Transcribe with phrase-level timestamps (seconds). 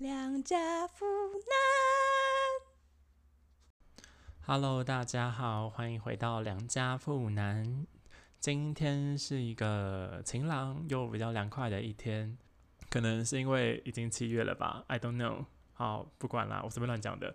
[0.00, 1.04] 良家妇
[1.34, 1.44] 男。
[4.46, 7.86] Hello，大家好，欢迎回到良家妇男。
[8.38, 12.38] 今天是一个晴朗又比较凉快的一天，
[12.88, 15.44] 可能是因为已经七月了吧，I don't know。
[15.74, 17.34] 好，不管啦，我随便乱讲的。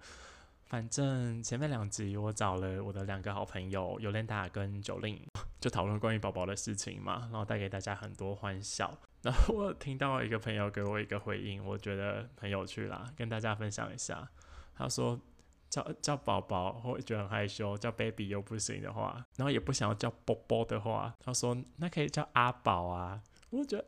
[0.63, 5.21] 反正前面两集我找了我的两个好朋友尤莲达跟九令，
[5.59, 8.97] 就讨论关于宝宝的事情嘛，然后带给大家很多欢笑。
[9.25, 14.29] 然后我听到一个朋友给我一个回应，我觉得很有趣啦，跟大家分享一下。
[14.75, 15.19] 他说
[15.67, 23.19] 叫叫宝宝会觉得很害羞，叫 baby 又不行的话，然后也不想要叫波波的话，他说那可以叫阿宝啊。
[23.49, 23.85] 我觉得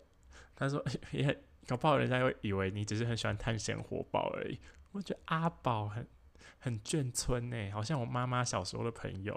[0.55, 4.59] 他说也搞不好人家会以为你只是很喜欢探险活宝而已。
[4.91, 6.07] 我觉得阿宝很
[6.67, 9.33] 很眷村呢，好像我妈妈小时候的朋友、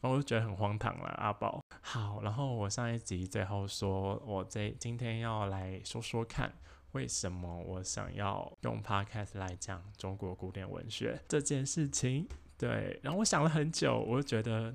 [0.00, 1.08] 然后我就觉得很荒唐了。
[1.16, 6.52] 阿宝好，然后我上一集最后说我这今天要来说说看。
[6.92, 12.24] 为什么我想要用 podcast 来讲中国古典文学这件事情？
[12.56, 14.72] 对，然后我想了很久，我就觉得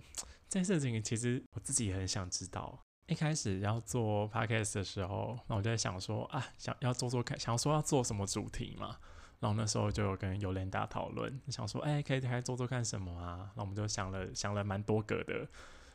[0.50, 2.78] 这件事情其实我自己也很想知道。
[3.08, 8.98] 一开始要做 podcast 的时候，那我就在想说啊，想要做做看，想要说要做什么主题嘛。
[9.40, 13.38] 然后那时候就有跟尤莲达讨论，想说哎，可以开做做看什么啊？
[13.38, 15.48] 然后我们就想了想了蛮多个的，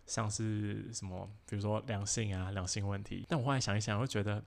[0.07, 3.25] 像是什么，比如说两性啊，两性问题。
[3.29, 4.43] 但我后来想一想，我觉得。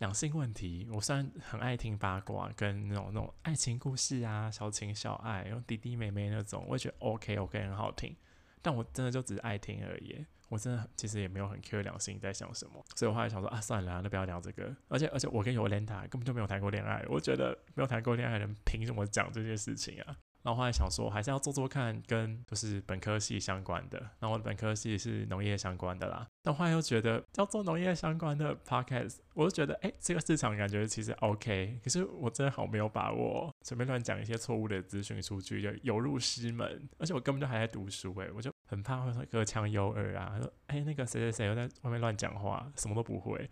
[0.00, 8.14] 两性问题，我虽然很爱听八卦跟那种那种爱情故事啊，小情小爱，然后弟弟妹妹那种，我也觉得 OK OK 很好听，
[8.62, 20.16] 但我真的就只是爱听而已，我真的其实也没有很 care 良心在想什么，所以我后来想说啊，算了，那不要聊这个，而且而且我跟尤莲达根本就没有谈过恋爱，我觉得没有谈过恋爱的人凭什么讲这些事情啊？
[20.42, 23.98] 然后后来想说，还是要做做看，跟就是本科系相关的。
[24.18, 26.26] 然后我的本科系是农业相关的啦。
[26.42, 31.78] 但后来又觉得要做农业相关的 podcast，我就觉得，哎，这个市场感觉其实 OK。
[31.82, 36.88] 可是我真的好没有把握，随便乱讲一些错误的资讯出去，就有入师门。
[36.98, 43.50] 而且我根本就还在读书，哎，我就很怕会说隔腔有耳啊，说，哎，那个谁谁谁又在外面乱讲话，什么都不会。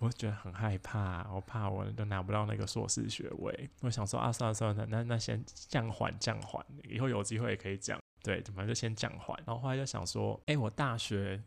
[0.00, 3.70] 我觉得很害怕，我怕我都拿不到那个硕士学位。
[3.82, 8.00] 我想说啊，算了算了，那那先降缓降缓，以后有机会也可以讲。
[8.22, 9.38] 对，反正就先降缓。
[9.46, 11.42] 然后后来就想说，哎，我大学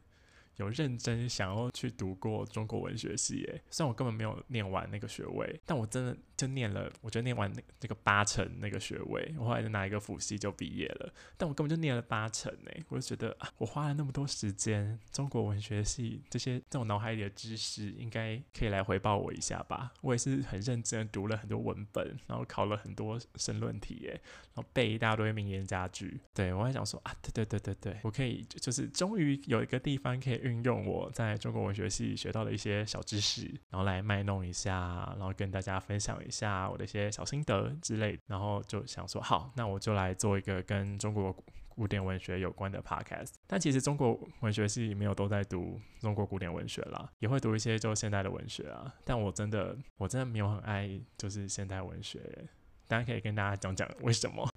[0.58, 11.14] 有认真想要去读过中国文学系，哎，虽然我根本没有念完那个学位，但我真的就念了，我觉得念完那那个八成那个学位，我后来就拿一个辅系就毕业了。
[11.38, 19.94] 但我根本就念了八成，哎，我就觉得啊，我花了那么多时间，中国文学系这些在我脑海里的知识，应该可以来回报我一下吧。
[20.02, 24.12] 我也是很认真读了很多文本，然后考了很多申论题，哎，
[24.54, 26.20] 然后背一大堆名言佳句。
[26.34, 38.20] 对我还想说啊，对对对对对，我可以就是终于有一个地方可以运用我在中国文学系学到的一些小知识，然后来卖弄一下，然后跟大家分享一下我的一些小心得之类。
[38.28, 41.36] 然后就想说，好，那我就来做一个跟中国
[41.70, 43.34] 古典文学有关的 podcast。
[43.48, 48.94] 但其实中国文学系没有都在读中国古典文学啦，也会读一些就现代的文学啊。
[49.04, 52.48] 但我真的我真的没有很爱就是现代文学，
[52.88, 54.48] 大家可以跟大家讲讲为什么。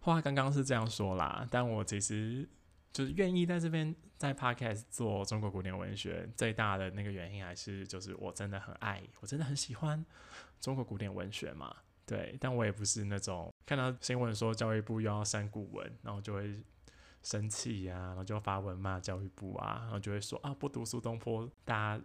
[0.00, 2.48] 话刚刚是这样说啦，但我其实
[2.92, 10.04] 就是愿意在这边在 podcast 做中国古典文学，最大的那个原因还是就是我真的很爱，我真的很喜欢
[10.60, 11.74] 中国古典文学嘛。
[12.04, 16.62] 对，但我也不是那种看到新闻说教育部又要删古文，然后就会
[17.22, 22.04] 生气呀、然后就发文骂教育部啊，然后就会说啊不读苏东坡，大家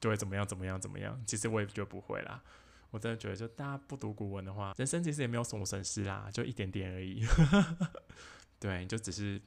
[0.00, 1.22] 就会怎么样怎么样怎么样。
[1.26, 2.42] 其实我也觉得不会啦。
[2.90, 7.26] 我真的觉得，就大家不读古文的话，人生其实也没有什么损失啦，就一点点而已。
[8.60, 9.40] 对，就只是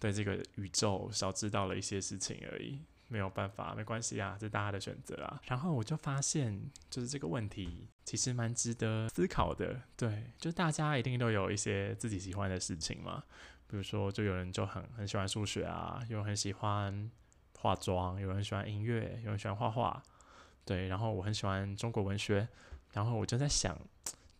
[0.00, 5.40] 对这个宇宙少知道了一些事情而已，没有办法，没关系啊，这是大家的选择啊。
[5.44, 9.80] 然后我就发现，就是这个问题其实蛮值得思考的。
[9.96, 13.22] 对，就大家一定都有一些自己喜欢的事情嘛，
[13.68, 17.10] 比如说，就有人就很很喜欢数学啊，有人很喜欢
[17.58, 20.02] 化妆，有人喜欢音乐，有人喜欢画画。
[20.64, 22.48] 对，然后我很喜欢中国文学。
[22.92, 23.78] 然后我就在想，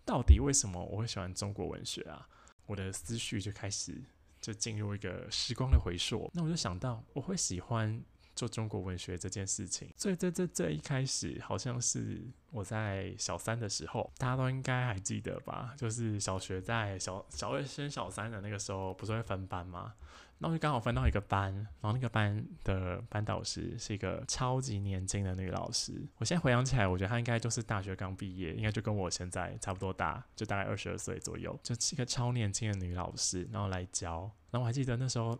[0.05, 2.27] 到底为什么我会喜欢中国文学啊？
[2.67, 4.03] 我的思绪就开始
[4.41, 6.31] 就进入一个时光的回溯。
[6.33, 8.03] 那我就想到，我会喜欢
[8.41, 9.93] 做中国文学这件事情。
[9.99, 15.75] 所以这这这一开始，好像是我在小三的时候，大家都应该还记得吧？
[15.77, 19.93] 就是小学在小小二升小三的那个时候，不是会分班吗？
[20.39, 21.53] 然后就刚好分到一个班，
[21.83, 25.93] 然后那个班的班导师是一个超级年轻的女老师。
[26.17, 34.31] 我现在回想起来，我觉得她应该就是大学刚毕业，应该就跟我现在差不多大，就大概二十二岁左右，就是一个超年轻的女老师，然后来教。
[34.51, 35.39] 然后我还记得那时候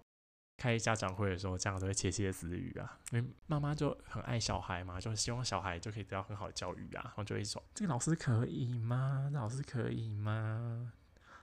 [0.61, 9.31] 开家长会的时候，家长都会窃窃私语啊，因为妈妈就很爱小孩嘛，就希望小孩就可以得到很好的教育啊，然后就会说这个老师可以吗？
[9.33, 10.93] 这老师可以吗？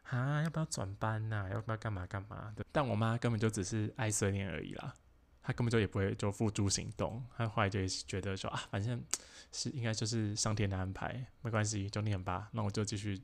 [0.03, 2.63] 啊，要不要转班呐、要不要干嘛干嘛的？
[2.71, 4.93] 但我妈根本就只是爱碎念而已啦，
[5.41, 7.25] 她根本就也不会就付诸行动。
[7.35, 9.03] 她后来就觉得说啊，反正
[9.51, 12.49] 是应该就是上天的安排，没关系，就念吧。
[12.51, 13.19] 那我就继续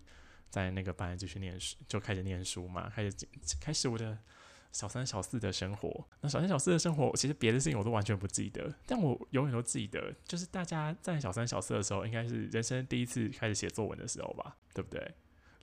[0.49, 3.15] 在那个班继续念书，就开始念书嘛，开始
[3.61, 4.17] 开始我的
[4.73, 6.05] 小三小四的生活。
[6.19, 15.13] 那小三小四的生活，其实别的事情我都完全不记得，但我永远都记得，就是大家在小三小四的时候，应该是人生第一次开始写作文的时候吧，对不对？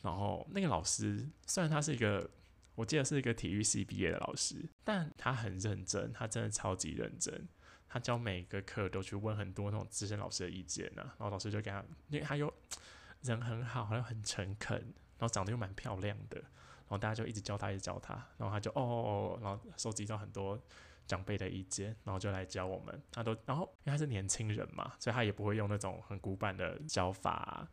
[0.00, 2.30] 然后那个老师虽然他是一个，
[2.74, 7.46] 我记得是一个体育系毕业的老师，但他很认真，他真的超级认真。
[7.92, 12.50] 他教每个课都去问很多那种资深老师的意见呢、然后老师就给他，因为他又
[13.22, 14.78] 人很好，又很诚恳，
[15.18, 16.40] 然后长得又蛮漂亮的，
[16.90, 20.60] 然后大家就一直教他，一直教他，然后他就哦哦哦，然后收集到很多
[21.06, 23.00] 长辈的意见，然后就来教我们。
[23.12, 27.64] 他都，然后因为他是年轻人嘛，所以他也不会用那种很古板的教法、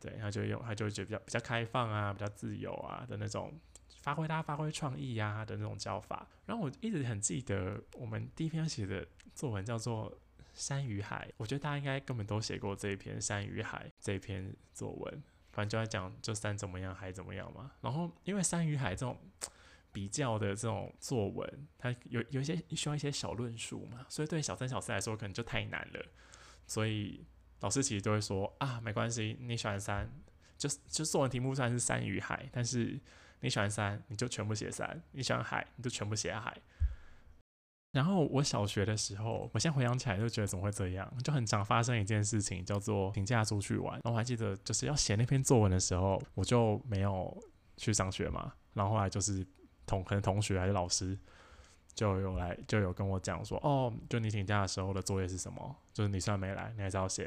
[0.00, 3.52] 对，他就用，他就觉得比较比较开放啊，比较自由啊的那种，
[4.00, 6.26] 发挥大家发挥创意呀、的那种教法。
[6.46, 10.10] 然后我一直很记得我们第一篇写的作文叫做
[10.54, 15.22] 《山与海》，我觉得大家应该根本都写过这一篇《山与海》这一篇作文，
[15.52, 17.70] 反正就在讲就山怎么样，海怎么样嘛。
[17.80, 19.18] 然后因为山与海这种
[19.92, 26.06] 比较的这种作文，它有有一些需要一些小论述嘛，所以对小三小四来说可能就太难了，
[26.66, 27.24] 所以
[27.60, 30.10] 老师其实都会说啊，没关系，你喜欢山，
[30.56, 32.98] 就就作文题目虽然是山与海，但是
[33.40, 36.56] 你喜欢山，你就全部写山；你喜欢海，你就全部写海。
[37.92, 43.92] 然后我小学的时候，我现在回想起来就觉得怎么会这样，就很常发生一件事情，叫做请假出去玩。
[43.94, 47.36] 然后我还记得就是要写那篇作文的时候，我就没有
[47.76, 48.52] 去上学嘛。
[48.72, 49.46] 然后后来就是
[49.84, 51.18] 同可能同学还是老师
[51.94, 55.76] 就有来就有跟我讲说，哦，就你请假的时候的作业是什么？
[55.92, 57.24] 就是你虽然没来，你还是要写。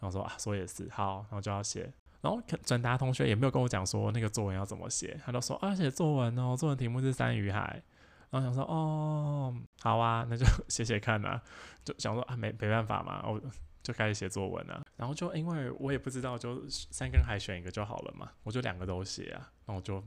[0.00, 1.90] 然后说啊，说也是好，然后就要写。
[2.20, 7.82] 然后可转达同学也没有跟我讲说那个作文要怎么写，他都说啊写作文哦，作文题目是山与海。
[8.34, 11.40] 然后想说哦，好啊，那就 写写看啊，
[11.84, 13.40] 就想说啊没没办法嘛，我
[13.80, 14.82] 就开始写作文啊。
[14.96, 20.02] 然后就因为我也不知道，就三根海选一个就好了嘛，我就两个都写啊，然后我就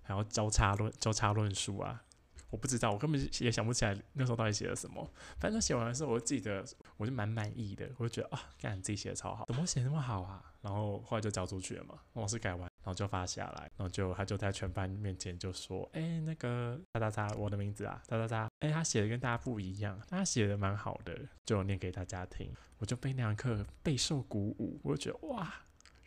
[0.00, 2.02] 还要交叉论交叉论述啊。
[2.48, 5.06] 我不知道，我根本也想不起来那时候到底写了什么。
[5.38, 6.64] 反正写完的时候，我记得，
[6.96, 10.42] 我就蛮满意的，我就觉得啊，干自己写的超好，怎么写那么好啊？
[10.62, 22.48] 然后后来就交出去了嘛，老师改完，然后就发下来，然后就他就在全班面前就说，哎，那个叉叉叉，我的名字啊，叉叉叉，哎，他写的跟大家不一样，他写的蛮好的，就念给大家听，
[22.78, 25.52] 我就被那堂课备受鼓舞，我就觉得哇，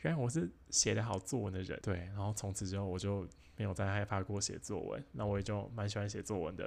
[0.03, 3.27] 原来我是写的好作文的人，对，然后从此之后我就
[3.57, 6.65] 没有再害怕过写作文，那我也就蛮喜欢写作文的。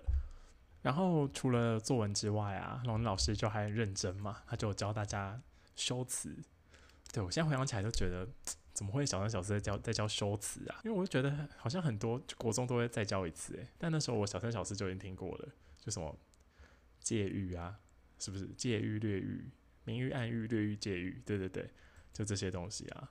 [0.82, 5.40] 然后除了作文之外啊，然后老师就还认真嘛，他就教大家
[5.74, 6.36] 修辞。
[7.14, 8.28] 对我现在回想起来就觉得，
[8.72, 10.80] 怎么会小三小四在教在教修辞啊？
[10.84, 15.48] 因为我就觉得好像很多国中都会再教一次诶，但那时候我小三小四就已经听过了，
[15.78, 16.18] 就什么
[17.00, 17.78] 借喻啊，
[18.18, 19.50] 是不是借喻略喻、
[19.84, 21.22] 明喻暗喻、略喻借喻？
[21.26, 21.70] 对对对，
[22.12, 23.10] 就这些东西啊。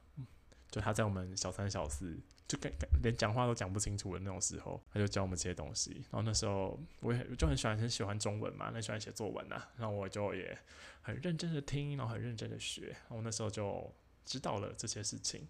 [0.70, 2.18] 就他在我们小三小四
[2.48, 2.72] 就跟
[3.04, 5.92] 连讲话都讲不清楚的那种时候，他就教我们这些东西。
[6.10, 10.58] 然后那时候我也就很喜欢很喜欢中文嘛，很喜欢写作文呐、啊，然后我就也
[11.02, 12.88] 很认真的听，然后很认真的学。
[12.88, 13.94] 然后那时候就
[14.32, 15.46] 知道了这些事情。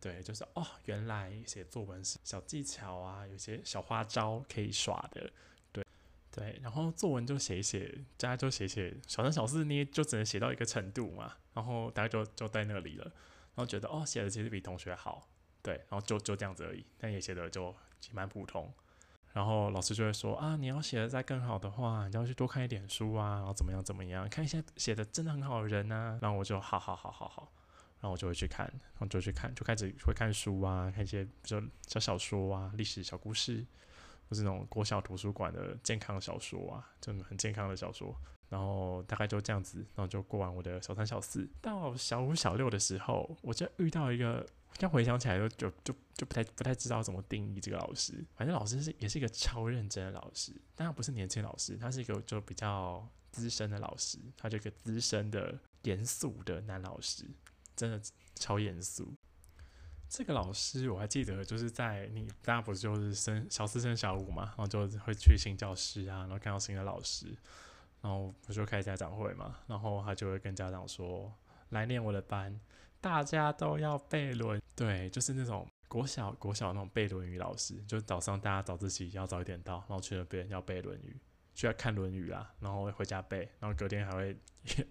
[0.00, 5.30] 对，就是哦，原来写作文是小技巧啊，有些小花招可以耍的。
[5.70, 5.84] 对
[6.30, 13.04] 对，然后作文就写一写，大家就写写，小三小四你也就只能写到一个程度嘛，然后大家就就在那里了。
[13.04, 15.28] 然后觉得哦，写的其实比同学好，
[15.62, 17.74] 对，然后就就这样子而已，但也写的就
[18.12, 18.72] 蛮普通。
[19.32, 26.18] 然后老师就会说啊，你要写的再更好的话，你要去多看一点书啊，然后怎么样怎么样，看一些写的真的很好的人啊。
[26.20, 27.52] 然后我就好好好好好，
[28.04, 33.64] 然后我就会去看，然后就去看，就开始会看书啊，看一些比较小小说啊，历史小故事，
[34.28, 38.14] 或是那种国小图书馆的健康小说啊，这种很健康的小说。
[38.50, 41.48] 然后大概就这样子，然后就过完我的小三小四。
[41.62, 48.22] 到小五小六的时候，我就遇到一个，现在回想起来就就就就不太不太知道怎么定义这个老师。
[48.36, 57.24] 反正老师是也是一个超认真的老师，但他不是年轻老师，他是一个就比较资深的老师，他就一个资深的严肃的男老师，
[57.76, 58.00] 真的
[58.34, 59.14] 超严肃。
[60.08, 67.26] 这个老师我还记得，就是在你大家不是就是升小四升小五嘛，然后就会去新教室啊，然后看到新的老师。
[68.00, 71.32] 然后我就开家长会嘛，然后他就会跟家长说
[71.70, 72.60] ：“来念我的班，
[73.00, 81.16] 大家都要背论。”对，就是那种国小国小那种背《论语》老师，就早上大家早自习要早一点到，然后去那边要背《论语》，
[81.54, 84.36] 就要看《论语》啊，然后回家背，然后隔天还会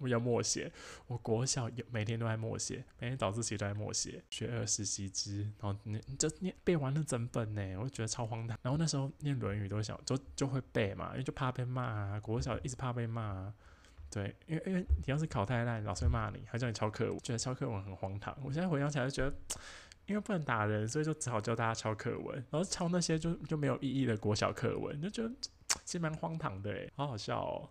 [0.09, 0.71] 要默写。
[1.07, 4.23] 我国小每天都在默写，每天早自习都在默写。
[4.29, 8.57] 学而时习之，然后你就念背完了整本呢，我就觉得超荒唐。
[8.61, 12.19] 然后那时候念《论语》都想就就会背嘛，因为就怕被骂啊。
[12.19, 13.53] 国小一直怕被骂啊，
[14.09, 18.37] 对，因为因为你要是考太烂，老师会骂你，还叫你抄课文，觉得抄课文很荒唐。
[18.41, 19.35] 我现在回想起来就觉得。
[20.05, 25.31] 因为不能打人，所以就只好教大家抄课文，然后抄那些就就没有意义的国小课文，就觉得
[25.83, 27.69] 其实蛮荒唐的诶，好好笑哦！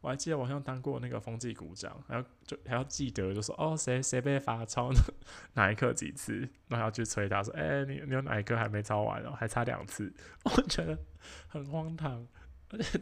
[0.00, 4.90] 我还记得我好像当过那个风纪股长，还要就还要记得，就说哦谁谁被罚抄
[5.54, 10.12] 哪一课几次，然后要去催他说，哎你你有哪一课还没抄完哦，还差两次，
[10.44, 10.98] 我觉得
[11.46, 12.26] 很荒唐。
[12.70, 13.00] 而且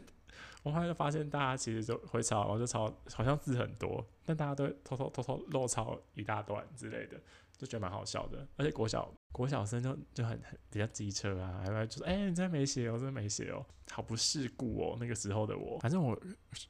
[0.63, 7.19] 我后来就发现大家其实就会抄，然后就抄，好像字很多，但大家都偷偷偷偷漏抄一大段之类的。
[7.61, 16.19] 就觉得蛮好笑的，而且国小国小生就就很很比较机车啊，还会就说：“哎，你真没写哦，真没写哦，好不世故哦。”那个时候的我，反正我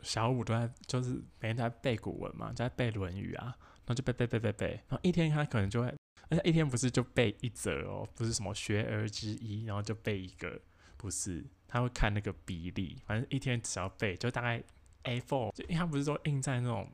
[0.03, 3.55] 小五都在就是每天都在背古文嘛，在背《论语》啊，
[3.86, 5.88] 然后就背背背背背，然后一天他可能就会，
[6.27, 10.60] 而且一天不是就背一则哦，不是什么学而知一，然后就背一个，
[10.98, 14.62] 不是，他会看那个比例，反正一天只要背就大概
[15.05, 16.86] A4，就因为他不是说印在那种。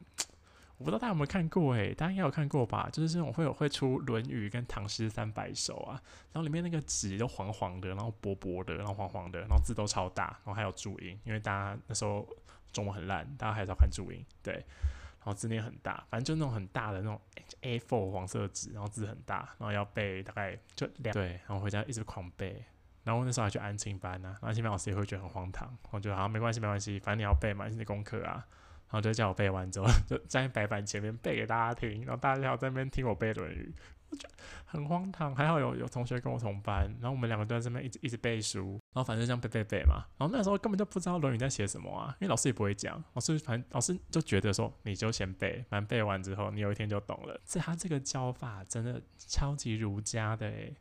[0.77, 2.87] 我不知道大家有没有看过诶，大家应该有看过吧？
[2.93, 5.99] 就是这种会有会出《论语》跟《唐诗三百首》啊，
[6.31, 12.27] 然后里面那个纸都黄黄的，然后薄薄的，然后黄黄的，然后字都超大，然后还有注音，因为大家那时候
[12.71, 17.19] 中文很烂，大家还是要看注音，对，然后字念很大，反正就那种很大的那种
[17.63, 22.63] A4 黄色纸，然后字很大，然后要背大概就两对，然后回家一直狂背，
[23.03, 28.45] 然后那时候还去安亲班呢，安亲班老师也会觉得很荒唐，我觉得好没关系没关系，反正你要背嘛，是你功课啊。
[28.89, 33.73] 然后就叫我背完之后，就站在白板前面背给大家听，然后大家要在那边听我背《论语》，
[34.09, 34.33] 我觉得
[34.65, 35.35] 很荒唐。
[35.35, 40.05] 还好有有同学跟我同班，然后我们两个都在这边一直一直背书，然后反正这样背背背嘛。
[40.17, 47.39] 然后那时候根本就不知道《论语》在写什么啊，因为老师也不会讲，老师反正老师就觉得说你就先背，反正背完之后你有一天就懂了。
[47.45, 50.73] 这他这个教法真的超级儒家的诶。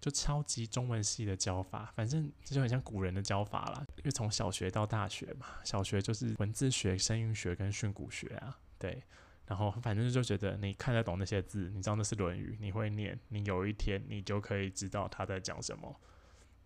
[0.00, 3.84] 就超级中文系的教法，反正这就很像古人的教法啦。
[3.96, 9.02] 因为从小学到大学嘛，小学就是文字学、声韵学跟训诂学啊，对。
[9.46, 16.00] 然后反正就觉得你看得懂那些字，你知道那是《论语》，你会念，你有一天你就可以知道他在讲什么，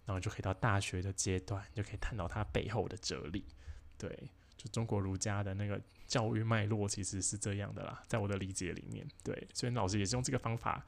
[0.04, 3.42] 然后就可以到大学的阶段，就可以探讨它背后的哲理。
[3.96, 10.84] 对，就中国儒家的那个教育脉络其实是这样的啦，在我的理解里面，对，所以老师也是用这个方法。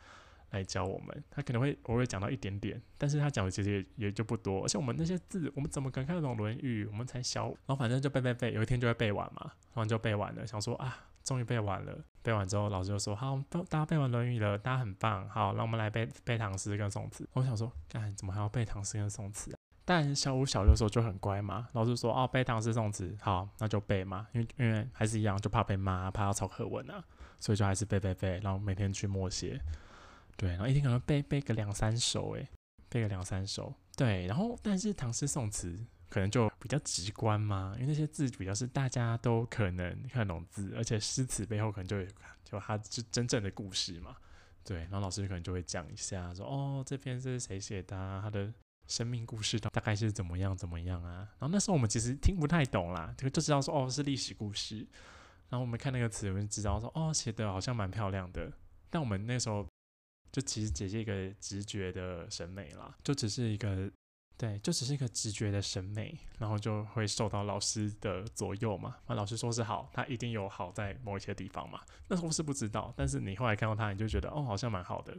[0.57, 4.63] 来教我们，他可能会偶尔讲到一点点，但是他讲的其实也也就不多。
[4.65, 6.85] 而且我们那些字，我们怎么可能看得懂《论语》？
[6.91, 10.47] 我们才小，然后反正就背背背，有一天就会背完嘛，然后就背完了。
[10.47, 11.99] 想说啊，终于背完了。
[12.23, 15.29] 背完之后，老师就说：“好，大家背完《论语》了，大家很棒。
[15.29, 19.57] 好，那我们来背背唐诗跟宋词。”我想说，干怎么还要背唐诗跟宋词啊？
[19.85, 27.05] 但小五小六的时候就很乖嘛，老师说：“哦，背唐诗宋词，好，那就背嘛。”因为因为还是一样，就怕被骂，怕要抄课文啊，
[27.39, 29.61] 所以就还是背背背，然后每天去默写。
[30.37, 32.47] 对，然后一天可能背背个两三首，诶，
[32.89, 33.75] 背个两三首。
[33.97, 42.07] 对，然后但是唐诗宋词可能就比较直观嘛，因为那些字比较是大家都可能看懂字，而且诗词背后可能就有
[42.45, 44.15] 就它是真正的故事嘛。
[44.63, 48.53] 对，然后老师可能就会讲一下，说哦这篇是谁写的，他的
[48.87, 51.27] 生命故事大概是怎么样怎么样啊。
[51.39, 54.87] 然后那时候我们其实听不太懂啦，就就知道说哦是历史故事。
[55.49, 58.53] 然后我们看那个词，我们知道说哦写的好像蛮漂亮的，
[58.91, 59.67] 但我们那时候。
[60.37, 63.91] 就其实只是一个直觉的审美啦，就只是一个，
[64.37, 68.99] 对，就只是一个直觉的审美，然后就会受到老师的左右嘛。
[69.07, 71.81] 那老师说是好，他一定有好在某一些地方嘛。
[72.09, 75.17] 那时候是不知道，但是你后来看到他，你就觉得哦，好像蛮好的。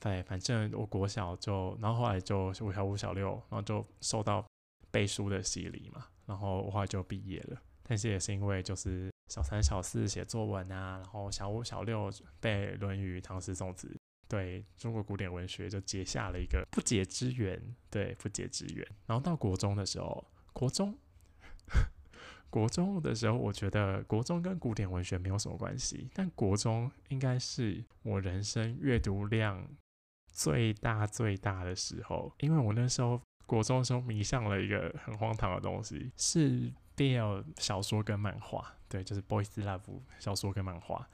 [0.00, 4.46] 对，反正我国小就，然后后来就五小五小六，然后就受到
[4.90, 6.08] 背书的洗礼嘛。
[6.26, 13.88] 然后我后来就毕业了，但是也是因为就是小三小四写作文啊，然后小五小六背《论语》《唐诗》《宋词》。
[14.28, 18.86] 对中国古典文学就结下了一个不解之缘，对不解之缘。
[19.06, 20.96] 然后到国中的时候，国中，
[22.50, 29.66] 国中的时候，我觉得国中跟古典文学没有什么关系，但国中应该是我人生阅读量
[30.30, 41.08] 最大最大的时候，因为我那时候国中的时候迷上了一个很荒唐的东西，是 BL 小说跟漫画，对，就是 Boys Love 小说跟漫画。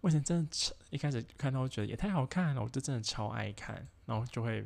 [0.00, 4.64] 我以前真的超一开始看到，觉得也太好看了，我就真的超爱看，然后就会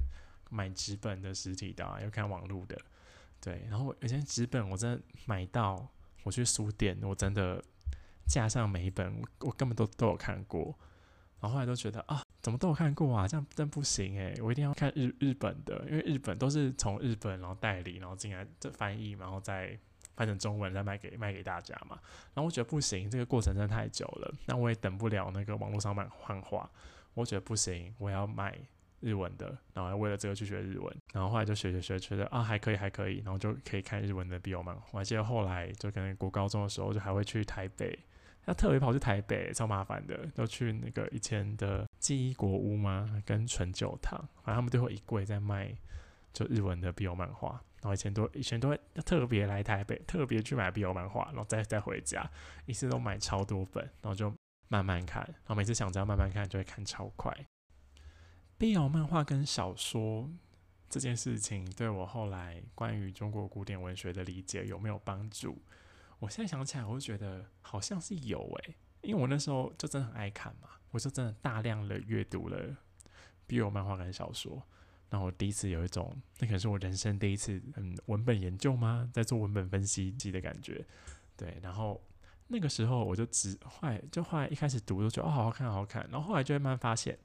[0.50, 2.80] 买纸本的实体的，又看网络的，
[3.40, 3.66] 对。
[3.68, 5.88] 然后以前纸本我真的买到，
[6.22, 7.62] 我去书店，我真的
[8.28, 10.74] 架上每一本，我根本都都有看过。
[11.40, 19.78] 然后后来都觉得啊，怎么都有看过啊，这样真不行诶，我一定要看日日本的，因为日本都是从日本然后代理，然后进来这翻译，然后再
[20.16, 21.99] 翻成中文再卖给卖给大家嘛。
[22.35, 26.68] 然后我觉得不行，这个过程真的太久了，那我也等不了那个网络上漫漫画，
[27.14, 28.59] 我觉得不行，我要买
[29.00, 34.83] 日文的，然后还为了这个去学日文，然后后来就学学学，觉得啊还可以还可以，然后就可以看日文的 BL 漫画。
[34.92, 37.99] 我还记得后来就可能国高中的时候，就还会去台北。
[38.47, 40.26] 要特别跑去台北，超麻烦的。
[40.35, 43.23] 就去那个以前的记忆国屋吗？
[43.25, 45.75] 跟纯酒堂，反正他们最后一柜在卖，
[46.30, 47.62] 就日文的 BL 漫画。
[47.84, 52.26] 然后以前都以前都会特别来台北，特别去买 BL 漫画，然后再再回家，
[52.64, 54.34] 一次都买超多本，然后就
[54.68, 55.22] 慢慢看。
[55.22, 57.30] 然后每次想着要慢慢看，就会看超快。
[58.58, 60.30] BL 漫画跟小说
[60.88, 65.60] 这件事情，对我后来关于中国古典文学的理解有没有帮助？
[66.20, 72.74] 我现在想起来，我就觉得好像是有诶，因为我那时候就真的很爱看嘛，我就真的大量的阅读了
[73.46, 74.62] BL 漫画跟小说，
[75.14, 79.09] 然后第一次有一种，那可能是我人生第一次，嗯，文本研究吗？
[79.12, 80.85] 在做文本分析机的感觉，
[81.37, 82.02] 对，然后
[82.49, 87.16] 那个时候我就只后来就后来一开始读都觉得哦好好看好好看，然后后来就会慢慢发现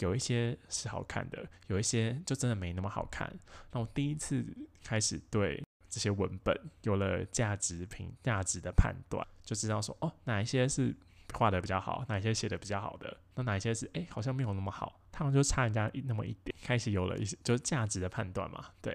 [0.00, 3.34] 有一些是好看的，有一些就真的没那么好看，
[3.72, 4.44] 那我第一次
[4.84, 5.62] 开始对。
[5.90, 10.94] 这些文本有了价值评价值的判断，就知道说哦，哪一些是
[11.32, 18.92] 画的比较好，哪一些写的比较好的，那哪一些是哎好像没有那么好，他们就差人家那么一点，开始有了一些就是价值的判断嘛，对。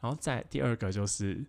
[0.00, 1.44] 然后再第二个就是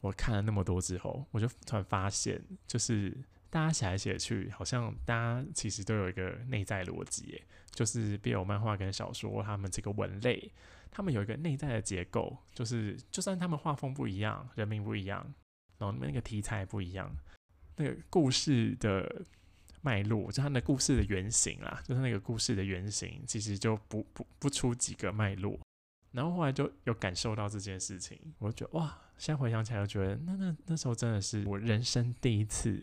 [0.00, 3.16] 我看了那么多之后，我就突然发现，就是
[3.50, 10.52] 大家写来写去，好像大家其实都有一个内在逻辑，就是 BL 漫画跟小说，他们这个文类。
[10.92, 15.24] 他们有一个内在的结构，就是就算他们画风不一样，人名不一样，
[15.78, 17.16] 然后那个题材不一样，
[17.76, 19.24] 那个故事的
[19.80, 25.58] 脉络，就他的故事的原型啦，就是那个故事的原型，其实就不不不出几个脉络。
[26.12, 32.82] 然后后来就有感受到这件事情，我就觉得哇，现在回想起来，就觉得那那那时候真的是我人生第一次，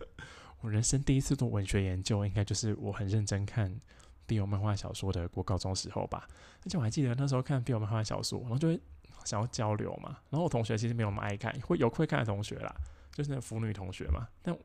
[0.60, 3.80] 我人生第一次做文学研究，应该就是我很认真看。
[4.28, 6.26] BL 漫画小说的国高中时候吧，
[6.64, 8.80] 而且我还记得那时候看 BL 漫画小说，然后就会
[9.24, 10.16] 想要交流嘛。
[10.30, 12.72] 然后我同学其实没有那么爱看，会有会看的同学啦，
[13.12, 14.26] 就是那腐女同学嘛。
[14.40, 14.56] 但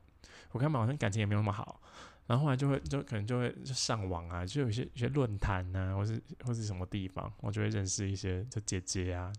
[0.52, 1.82] 我看嘛，好像感情也没有那么好。
[2.26, 9.32] 然后后来就会就可能就会上网啊，就有一些一些论坛呐，或是或是什么地方，我就会认识一些就姐姐啊，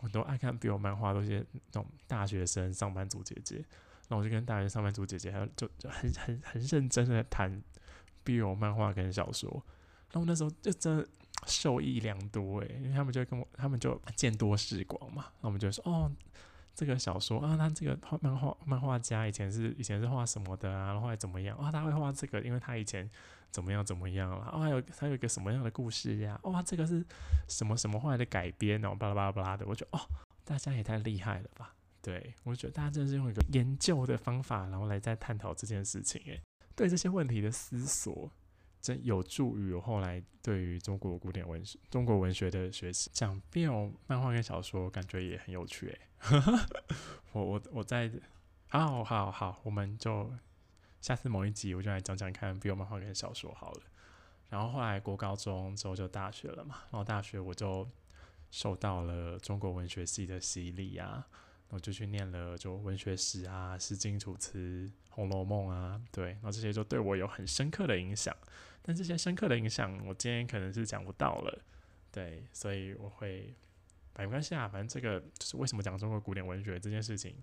[0.00, 3.64] 我都爱看 BL 漫画，都是那种大学生上班族姐姐。
[4.08, 7.62] 那我就跟大学上班族姐姐还就就很很很认真的谈。
[8.24, 9.50] 必有漫画跟小说，
[10.12, 11.08] 然后那时候就真的
[11.46, 16.12] 受益良多诶，因为他们就跟我，他们就见多识广嘛，那我们就说哦，
[16.78, 21.72] 这个小说啊，他这个画漫画漫画家以前是以前是画什么的啊，然后来怎么样啊？
[21.72, 23.10] 他会画这个，因为他以前
[23.50, 24.60] 怎么样怎么样了啊？
[24.60, 26.38] 还有他有一个什么样的故事呀？
[26.44, 27.04] 哇，这个是
[27.48, 30.00] 什么什么画的改编哦，巴拉巴拉巴拉的，我觉得哦，
[30.44, 31.74] 大家也太厉害了吧？
[32.00, 36.40] 对我觉得大家真的是用一个研究的方法，然后来在探讨这件事情诶。
[36.76, 38.30] 对这些问题的思索，
[38.80, 43.10] 真有助于我后来对于中国古典文学、中国文学的学习。
[43.12, 46.00] 讲 BL 漫画跟小说，感觉也很有趣 诶。
[47.32, 48.10] 我我我在，
[48.68, 50.32] 好好好，我们就
[51.00, 53.82] 下次某一集我就来讲讲看 BL 漫画跟小说好了。
[54.48, 57.88] 然后后来国高中之后就大学了嘛，然后大学我就
[58.50, 61.26] 受到了中国文学系的洗礼啊。
[61.70, 64.58] 我就去念了，就文学史啊，《诗经》《楚辞》
[65.10, 68.34] 《红楼梦》啊，对，然后这些就对我有很深刻的影响。
[68.88, 71.62] 但这些深刻的影响，我今天可能是讲不到了，
[72.10, 73.54] 对，所以我会，
[74.16, 77.36] 没关系啊，反正这个就是为什么讲中国古典文学这件事情，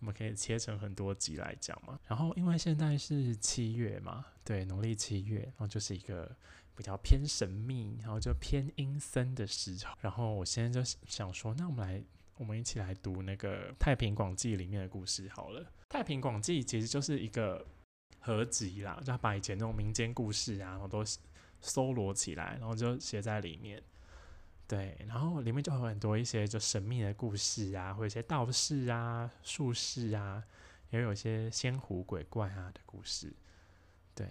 [0.00, 2.00] 我们可以切成很多集来讲嘛。
[2.08, 6.34] 然后因为现在是七月嘛，对，农历七月，然后就是一个
[6.74, 9.94] 比较偏神秘，然后就偏阴森的时候。
[10.00, 12.02] 然后我现在就想说，那我们来。
[12.38, 15.60] 我们一起来读那个《太平广记》里面的故事好了。
[15.88, 17.66] 《太平广记》其实就是一个
[18.28, 21.02] 合集啦，就把以前那种民间故事啊，然后都
[21.62, 23.82] 搜罗起来，然后就写在里面。
[24.66, 30.44] 对，然后里面就有很多一些就神秘的故事啊，或者一些道士啊、术士啊，
[30.90, 33.34] 也有一些仙狐鬼怪啊的故事。
[34.14, 34.28] 对，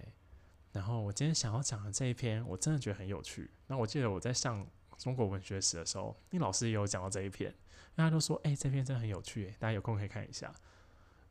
[0.74, 3.50] 然后我今天想要讲的这一篇，我真的觉得很有趣。
[3.66, 4.64] 那我记得我在上
[5.00, 7.54] 中国文学史的时候，那老师也有讲到这一篇。
[7.96, 10.54] 大家都说：“哎，这篇真的很有趣，大家有空可以看一下。”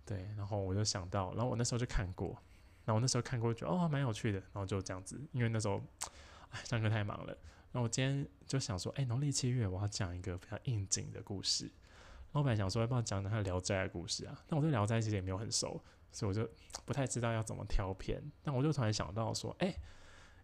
[0.05, 2.37] 对，然后我就想到，然后我那时候就看过，
[2.87, 5.20] 然后我那时候看过，觉得哦蛮有趣的，然后就这样子。
[5.33, 5.85] 因为那时候
[6.49, 7.33] 哎上课太忙了，
[7.72, 11.66] 然后我今天就想说：“哎，农历七月我要讲一个比较应景的故事。”
[12.33, 14.42] 然后本来想说要不要讲讲他聊斋的故事啊？
[14.46, 16.49] 但我对聊斋其实也没有很熟，所以我就
[16.87, 18.22] 不太知道要怎么挑片。
[18.42, 19.77] 但我就突然想到说：“哎，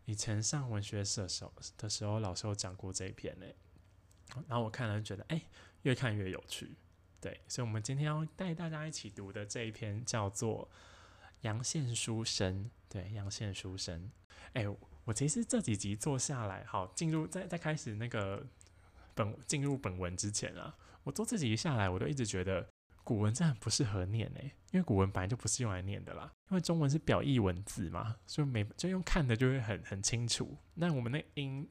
[0.05, 3.47] 以前上文学社时候的时候，老师有讲过这一篇呢。”
[4.49, 5.41] 然后我看了就觉得：“哎。”
[5.83, 6.77] 越看越有趣，
[7.21, 10.71] 对，所以我们今天要带大家一起读的这一篇叫做
[11.43, 12.65] 《阳线书生》。
[12.89, 14.01] 对，《阳线书生》。
[14.55, 14.67] 哎，
[15.05, 18.45] 我其实这几集做下来，好，进入在在开始那个
[19.15, 20.75] 本进入本文之前啊，
[21.05, 22.67] 我做这几集下来，我都一直觉得。
[23.05, 26.31] 古文真的不适合念诶，因为古文本来就不是用来念的啦。
[26.51, 30.57] 因为中文是表意文字嘛，所以没就用看的就会很很清楚。
[30.75, 31.69] 那我们那音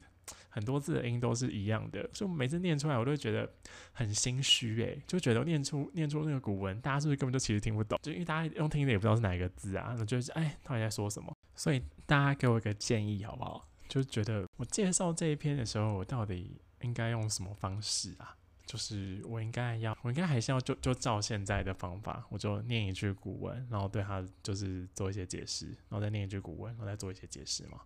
[0.48, 3.50] 很多字的音都是一样的，所以每次念出来我都觉得
[3.92, 7.98] 很心虚诶，就觉得念出念出那个古文，大家是不是根本就其实听不懂？
[8.02, 11.34] 就因为大家用听的也不知道是哪一个字啊，那就是哎，到底在说什么？
[11.54, 13.68] 所以大家给我一个建议好不好？
[13.88, 18.36] 就觉得我介绍这一篇的时候，我到底应该用什么方式啊？
[18.64, 27.80] 就是我应该要，我应该还是要就就照现在的方法，我就念一句古文，然后对他就是做一些解释，然后再念一句古文，然后再做一些解释吗？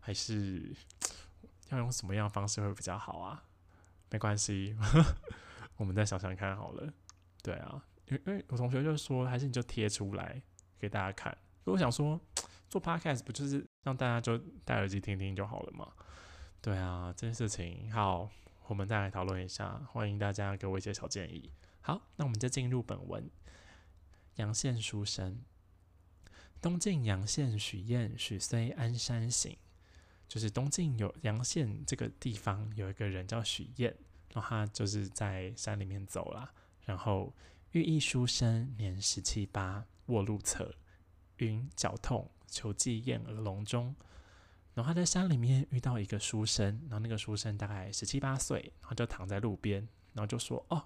[0.00, 0.70] 还是
[1.72, 3.44] 要用什么样的方式会比较好啊？
[4.10, 4.76] 没关系，
[5.76, 6.92] 我们再想想看好了。
[7.42, 10.40] 对啊，因为因为我同学就说，还是你就贴出来
[10.78, 11.36] 给大家看。
[11.64, 12.20] 我想说，
[12.68, 15.92] 做 podcast 不就是让大家就戴耳机听听就好了嘛？
[16.60, 18.30] 对啊，这件事情好。
[18.68, 21.50] 我们再来讨论一下，欢迎大家给我一些小建议。
[21.80, 23.28] 好，那我们就进入本文。
[24.36, 25.42] 阳羡书生，
[26.60, 29.58] 东晋阳羡许彦许虽安山行，
[30.32, 33.94] 就是东晋有阳羡这个地方有一个人叫许晏，
[34.32, 36.50] 然后他就是在山里面走了，
[36.86, 37.34] 然后
[37.72, 40.74] 寓意书生年十七八，卧路侧，
[41.36, 43.94] 云脚痛，求寄燕鹅笼中。
[44.72, 50.82] 然后他在山里面遇到一个书生，然后那个书生大概十七八岁，然后就躺在路边，然后就说：“哦，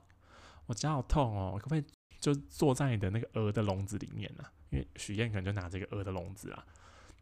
[0.66, 1.84] 我脚好痛哦，可不可以
[2.18, 6.66] 就坐在你的那个鹅的笼子里面呢？”因为许燕可能就拿这个鹅的笼子啊，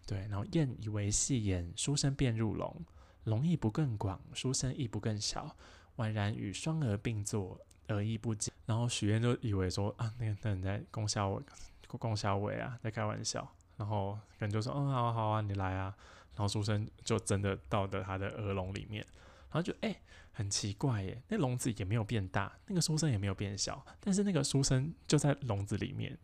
[0.06, 0.18] 对。
[0.28, 2.84] 然后燕以为戏言，书生便入笼，
[3.24, 5.56] 笼亦不更广，书生亦不更小，
[5.96, 8.52] 宛然与双鹅并坐，而亦不解。
[8.66, 11.40] 然后许燕就以为说：“啊，那个那人在供小
[11.86, 15.94] 供小伟啊，在开玩笑。”然后可能就说：“嗯，好啊，好啊，你来啊。”
[16.36, 19.06] 然后书生就真的到了他的鹅笼里面，
[19.50, 19.94] 然后就哎，
[20.32, 26.18] 很奇怪耶，那笼子也没有变大，那个书生也没有变小，但是那个书生就在笼子里面。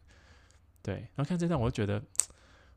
[0.82, 2.02] 对，然后看这段我就觉得，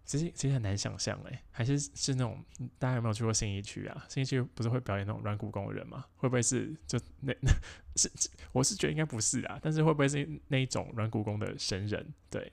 [0.06, 2.44] 其实其实很难想象哎，还是是那种
[2.78, 4.06] 大家有没有去过信义区啊？
[4.10, 6.06] 信义区不是会表演那种软骨功的人吗？
[6.18, 7.52] 会不会是就那那
[7.96, 8.12] 是
[8.52, 12.14] 我是觉得应该不是啊，但是会不会是那一种软骨功的神人？
[12.30, 12.52] 对。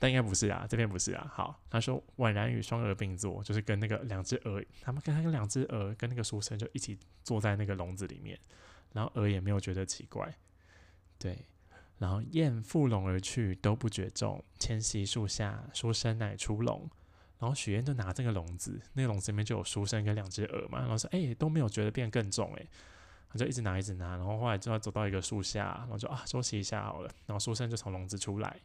[0.00, 1.28] 但应该不是啊，这边不是啊。
[1.34, 8.38] 好，他说宛然与双鹅并坐，就是跟那个两只鹅，他们跟他跟两只鹅跟那个书生就一起坐在那个笼子里面，
[8.92, 10.32] 然后鹅也没有觉得奇怪，
[11.18, 11.44] 对。
[11.98, 14.42] 然后燕负笼而去，都不觉重。
[14.58, 16.88] 迁徙树下，书生乃出笼。
[17.38, 20.80] 然后许燕就拿这个笼子，那个笼子里面就有书生跟两只鹅嘛。
[20.80, 22.66] 然后说，哎，都没有觉得变更重，哎，
[23.30, 24.16] 他就一直拿一直拿。
[24.16, 27.10] 然后后来就要走到一个树下，然后就啊休息一下好了。
[27.26, 28.60] 然后书生就从笼子出来。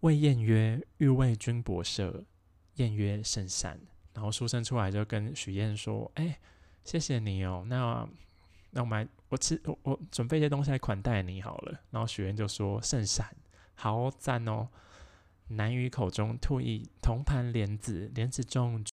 [0.00, 2.24] 谓晏曰：“欲为君博舍。”
[2.74, 3.80] 晏曰：“甚善。”
[4.14, 6.38] 然后书生出来就跟许燕说：“哎，
[6.84, 7.64] 谢谢你哦。
[7.68, 8.08] 那
[8.70, 13.34] 那我们我吃我我准备一些东西来款待你好了。”然后许晏就说：“甚善，
[13.74, 14.68] 好赞哦。”
[15.50, 18.84] 南于口中吐一铜盘莲子，莲子中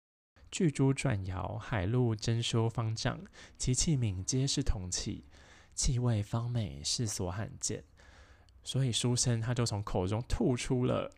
[0.49, 3.19] 巨珠转摇，海陆珍馐方丈，
[3.57, 5.25] 其器皿皆是铜器，
[5.73, 7.83] 气味方美，世所罕见。
[8.63, 11.11] 所以书生他就从口中吐出了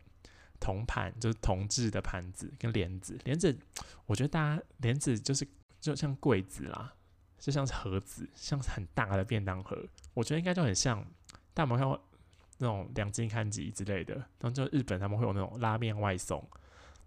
[0.58, 3.16] 铜盘，就是铜制的盘子跟帘子。
[3.24, 3.56] 帘子，
[4.06, 5.46] 我觉得大家帘子就是
[5.80, 6.96] 就像柜子啦，
[7.38, 9.76] 就像是盒子，像是很大的便当盒。
[10.14, 11.04] 我觉得应该就很像，
[11.54, 12.00] 大家有看过
[12.58, 16.38] 那种两斤看几之类的，然后就日本他们会有那种拉面外送，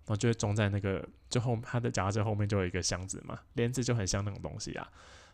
[0.06, 4.90] 然后就会装在那个就后他的夹车后面就有一个箱子嘛，帘子就很像那种东西啊。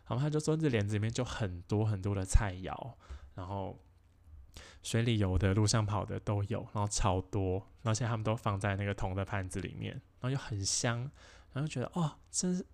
[0.06, 2.94] 然后他就说这帘子里面就很多很多的菜肴，
[3.34, 3.78] 然后。
[4.80, 10.98] 水里游的、路上跑的都有，然后超多，而且他们都放在那个铜的盘子里面，然后又很香，
[11.52, 12.64] 然后就觉得哦，真是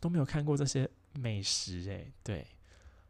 [0.00, 2.12] 都没有看过这些美食诶。
[2.22, 2.46] 对，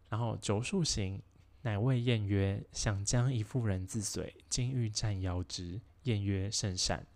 [0.08, 1.22] 然后九数行，
[1.62, 7.06] 乃谓晏曰：“想将一妇人自随，今欲占邀之。”晏曰：“甚善。”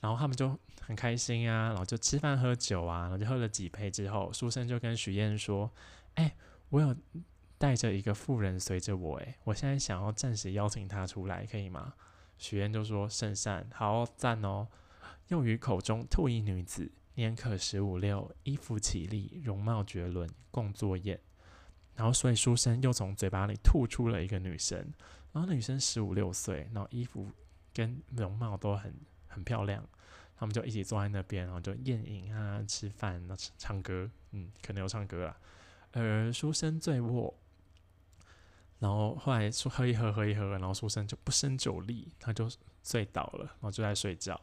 [0.00, 5.70] 然后他们就很开心啊，然后就吃饭喝酒啊，然后就喝了几杯之后，书生就跟许燕说
[6.16, 6.34] ：“哎，
[6.70, 6.96] 我有。”
[7.60, 11.92] 带着一个妇人随着我，诶，我现在想要暂时邀请她出来，可以吗？
[12.38, 14.66] 许愿就说甚善，好赞哦。
[15.28, 21.20] 用于口中吐一女子，年可十五六，衣服绮丽，容貌绝伦，共作宴。
[21.94, 24.78] 然后所以书生又从嘴巴里吐出了一个女生，
[25.32, 27.30] 然后女生十五六岁，然后衣服
[27.74, 28.94] 跟容貌都很
[29.26, 29.86] 很漂亮，
[30.34, 35.36] 他们就一起坐在那边，然后就宴饮啊，吃饭，那唱歌，嗯，可能有唱歌了。
[35.92, 37.34] 而书生醉卧。
[38.78, 42.50] 然后后来说喝一喝喝一喝，然后书生就不胜酒力，他就
[42.82, 44.40] 醉倒了，然后就在睡觉。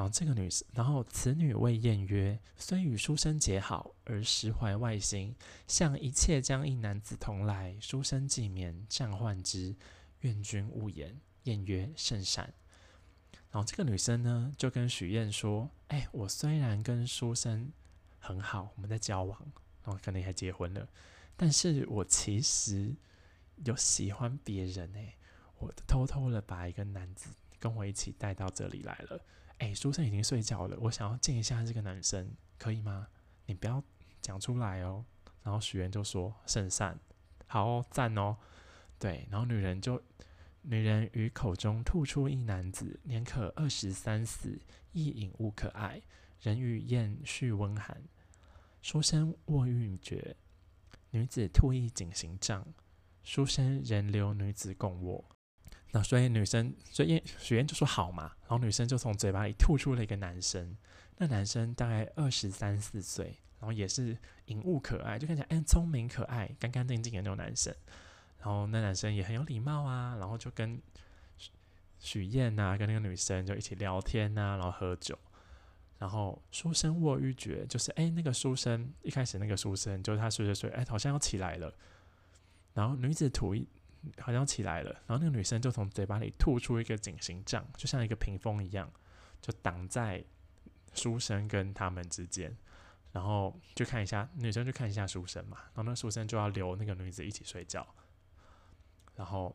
[0.00, 5.36] 然后这个女生，然后此女谓燕曰：“虽与书生结好，而实怀外心，
[5.66, 9.76] 向一切将一男子同来，书生既眠，暂唤之，
[10.20, 12.50] 愿君勿言。”燕曰：“甚善。”
[13.52, 17.70] 然后这个女生呢，就跟许燕说：“哎，我虽然跟书生
[18.18, 19.38] 很好，我们在交往，
[19.84, 20.88] 然后可能还结婚了，
[21.36, 22.96] 但是我其实
[23.66, 25.14] 有喜欢别人哎，
[25.58, 29.20] 我偷偷的把一个男子跟我一起带到这里来了。
[29.60, 33.08] 哎，书生已经睡觉了，我想要见一下这个男生，可以吗？
[33.46, 33.82] 你不要
[34.20, 35.04] 讲出来哦。”
[35.42, 36.98] 然后许愿就说：“甚善，
[37.46, 38.36] 好哦，赞哦。”
[38.98, 40.02] 对，然后女人就。
[40.62, 44.60] 女人于口中吐出一男子，年可二十三四，
[44.92, 46.02] 亦隐物可爱。
[46.42, 48.02] 人与燕续温寒，
[48.82, 50.36] 书生卧欲绝。
[51.12, 52.66] 女子吐一锦行帐，
[53.22, 55.24] 书生仍留女子共卧。
[55.92, 58.32] 那所以女生，所以许愿就说好嘛。
[58.42, 60.76] 然后女生就从嘴巴里吐出了一个男生，
[61.18, 67.74] 那男生大概二十三四岁，然后也是隐物可爱，就看起来哎聪明可爱、干干净净的那种男生。
[68.38, 70.80] 然后那男生也很有礼貌啊，然后就跟
[71.36, 71.50] 许
[71.98, 75.18] 许燕呐，跟那个女生就一起聊天呐，然后喝酒。
[75.98, 81.74] 然后书生卧欲绝，就是哎，那个书生一开始那个书生就是他睡着睡，哎，好像要起来了。
[82.72, 83.68] 然后女子吐一，
[84.18, 84.90] 好像起来了。
[85.06, 88.90] 然后那个女生就从嘴巴里吐出一个井形杖，就像一个屏风一样，
[89.40, 90.24] 就挡在
[90.94, 92.56] 书生跟他们之间。
[93.12, 95.58] 然后就看一下女生，就看一下书生嘛。
[95.74, 97.86] 然后那书生就要留那个女子一起睡觉。
[99.16, 99.54] 然后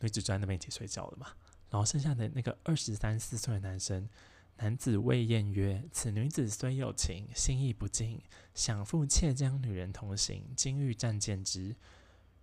[0.00, 1.28] 女子就在那边一起睡觉了嘛。
[1.68, 4.08] 然后剩下的那个二十三四岁的男生，
[4.56, 8.22] 男子谓燕曰：“此女子虽有情，心意不尽，
[8.54, 11.76] 想复妾将女人同行，今欲暂见之，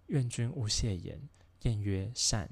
[0.08, 1.22] 愿君勿谢言。”
[1.64, 2.50] 燕曰：“善。”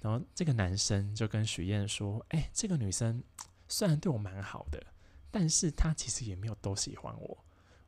[0.00, 3.22] 然后这个男生就跟许燕说：“哎，这个女生
[3.68, 4.84] 虽然对我蛮好的，
[5.30, 7.44] 但是她其实也没有都喜欢我，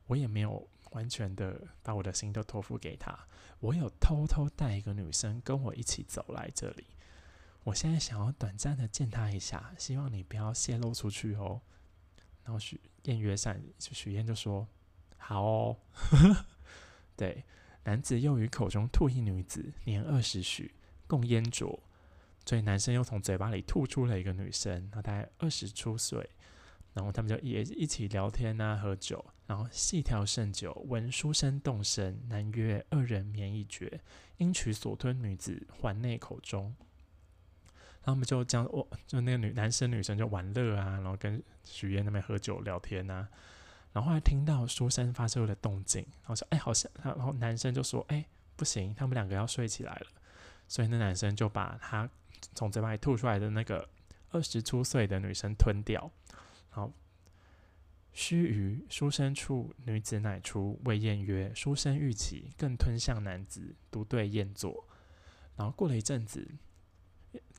[0.07, 3.19] 我也没有。”完全的把我的心都托付给她。
[3.59, 6.87] 我有偷偷带一个女生跟我一起走来这里。
[7.65, 11.61] 我现在想要短暂的见她一下，希望你不要泄露出去哦。
[12.45, 14.69] 然后许燕约善，许燕就说
[15.19, 15.77] ：“好哦。
[17.17, 17.43] ”对，
[17.85, 20.75] 男子又于口中吐一女子，年二十许，
[21.07, 21.83] 共烟浊。
[22.47, 26.29] 所以男生又从嘴巴里吐出了一个女生，她大概二十出岁。
[26.93, 29.25] 然后他们就也一起聊天啊，喝酒。
[29.47, 34.01] 然后细调甚酒，闻书生动声，男曰：“二人眠已绝，
[34.37, 36.75] 因取所吞女子还内口中。”
[38.05, 43.29] 然后我们就这样，我就那个女男生女生就玩乐啊，然后跟许愿那边喝酒聊天啊。
[43.95, 48.23] 然后后来听到书生发出的动静，然后说：“哎，好像……”然后男生就说：“哎，
[48.57, 50.07] 不行，他们两个要睡起来了。”
[50.69, 52.07] 所以那男生就把他
[52.55, 53.89] 从嘴巴里吐出来的那个
[54.31, 56.11] 二十出岁的女生吞掉，
[56.75, 56.93] 然后。
[58.17, 64.87] 须臾，书生处，女子乃出，谓燕曰：“书生欲起，更吞向男子，独对燕坐。”
[65.59, 66.49] 然后过了一阵子，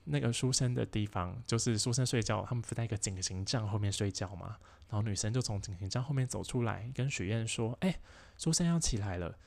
[0.06, 4.56] 那个书生的地方，就是书生睡觉，他们不在一个井形帐后面睡觉嘛。
[4.96, 8.00] 然后女生就从井形帐后面走出来，跟许燕说：“哎，
[8.38, 9.38] 书生要起来了。”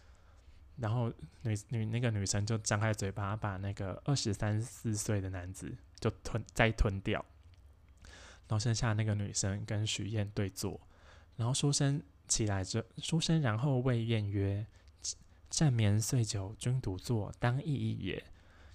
[0.76, 7.24] 然后女女那个女生就张开嘴巴，把那个二十三四岁的男子就吞再吞掉。
[8.46, 10.78] 然后剩下那个女生跟许燕对坐。
[11.37, 14.66] 然后书生起来之书生然后问燕曰
[15.48, 18.22] ：“暂眠岁久，君独坐，当意意也。”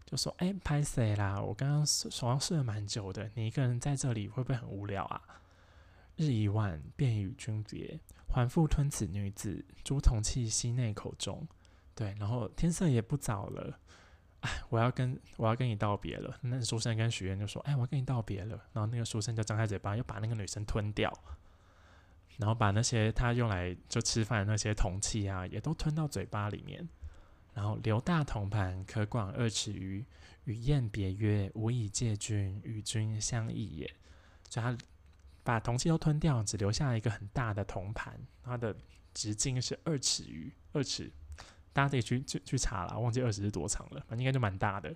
[0.08, 1.40] 就说：“哎，拍谁啦？
[1.40, 5.22] 我刚刚手上睡了蛮久的，你一个人在这里会不会很无聊啊？”
[6.16, 11.48] 日已晚，便与君别，还复吞此女子，诸铜器悉内口中。
[11.96, 13.80] 对，然后天色也不早了，
[14.42, 16.38] 哎，我要跟我要跟你道别了。
[16.42, 21.12] 那书生跟许愿就说：“哎，我要跟你道别了。”然后那个书生就张开嘴巴，又把那个女生吞掉。
[22.38, 26.88] 然后把那些他用来就吃饭的那些铜器啊，也都吞到嘴巴里面。
[27.54, 30.04] 然后留大铜盘，可广二尺余。
[30.46, 33.96] 与宴别曰：“吾以借君，与君相异也。”
[34.50, 34.76] 所以他
[35.44, 38.76] 把铜器都吞掉，只留下一个很大的铜盘，它的
[39.14, 41.12] 直径是二尺余，二尺。
[41.72, 44.90] 大家可以去去去查了，忘记二十是多长了，反正应该就蛮大的。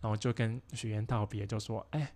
[0.00, 2.14] 然后就跟许愿道别，就说：“哎，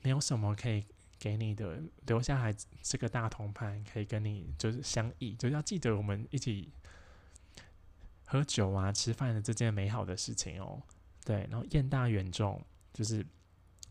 [0.00, 0.84] 没有什么可以。”
[1.22, 6.72] 给你的留下来这个大铜盘，可以跟你就是相依，就要记得我们一起
[8.26, 10.82] 喝酒啊、吃饭的这件美好的事情哦。
[11.24, 12.60] 对，然后燕大远中，
[12.92, 13.24] 就是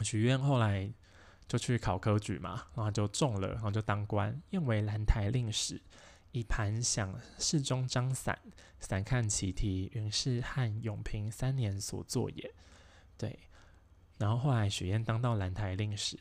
[0.02, 0.92] 许愿后来
[1.52, 5.82] 就去考科举嘛，然后就中了，然后就当官，燕为兰台令史，
[6.32, 8.40] 一盘想，世中张散，
[8.80, 12.54] 散看其题，云是汉永平三年所作也。
[13.18, 13.38] 对，
[14.18, 16.18] 然后后来许燕当到兰台令史，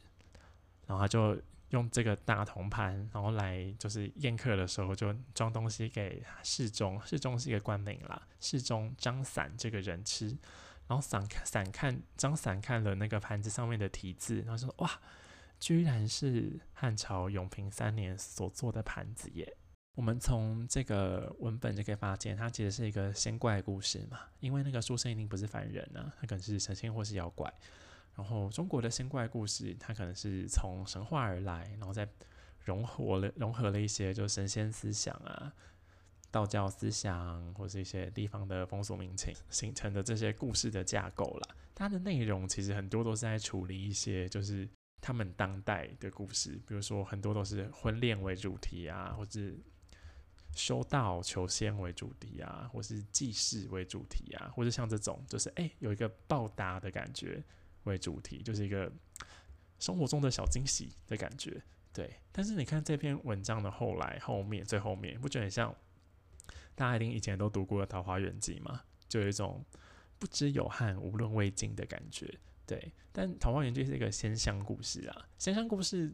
[0.88, 10.36] 然后他就用这个大铜盘，然后来就是宴客的时候就装东西给世中，世中是一个官名啦，世中张散这个人吃，
[10.90, 15.00] 然后散看散看张伞看了那个盘子上面的题字，然后说哇，
[15.60, 19.56] 居然是汉朝永平三年所做的盘子耶。
[19.94, 24.18] 我们从这个文本就可以发现，它其实是一个仙怪故事嘛。
[24.40, 27.48] 因为那个书生一定不是凡人啊，他可能是神仙或是妖怪。
[28.16, 32.08] 然后中国的仙怪故事，它可能是从神话而来，然后再
[32.64, 35.52] 融合了融合了一些就神仙思想啊、
[36.30, 41.56] 道教思想或是一些地方的风俗民情形成的这些故事的架构啦。
[41.74, 44.68] 它的内容其实很多都是在处理一些就是
[45.00, 49.58] 他们当代的故事，比如说很多都是婚恋为主题啊，或是。
[50.56, 57.40] 修道求仙为主题啊，或是祭祀为主题啊，或者像这种，就是哎有一个报答的感觉
[57.84, 58.92] 为主题，就是一个
[59.78, 61.62] 生活中的小惊喜的感觉。
[61.92, 65.72] 对，但是你看这篇文章的后来后面最后面，不觉得很像
[66.80, 68.80] 大家一定以前都读过《桃花源记》嘛？
[69.06, 69.62] 就有一种
[70.18, 72.38] 不知有汉，无论魏晋的感觉。
[72.64, 76.10] 对，但《桃花源记》是一个仙乡故事啊，仙乡故事。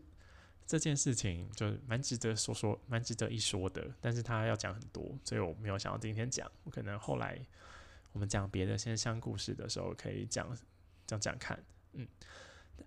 [0.66, 3.88] 这件事情就蛮值得说说，蛮值得一说的。
[4.00, 6.50] 但是他要讲很多，所以我没有想到今天讲。
[6.64, 7.38] 我可能后来
[8.10, 10.58] 我们讲别的现象故事的时候，可以讲
[11.06, 11.62] 讲讲看。
[11.92, 12.08] 嗯，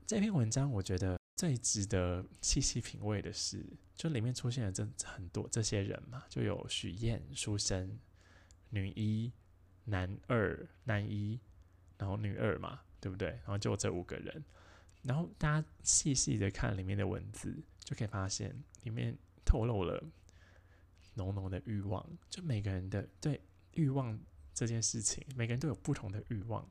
[0.05, 7.97] 这篇文章我觉得最值得细细品味的是，就里面出现了这很多这些人嘛，就有许燕、书生、
[8.71, 9.31] 女一、
[9.85, 11.39] 男二、男一，
[11.97, 13.29] 然后女二嘛，对不对？
[13.29, 14.43] 然后就这五个人。
[15.01, 20.03] 然后大家细细的看里面的文字，就可以发现里面透露了
[21.13, 22.05] 浓浓的欲望。
[22.29, 23.39] 就每个人的对
[23.75, 24.19] 欲望
[24.53, 26.69] 这件事情，每个人都有不同的欲望，